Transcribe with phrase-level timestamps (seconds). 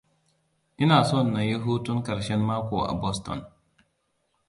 [0.83, 3.45] Ina son na yi hutun ƙarshen mako a Boston.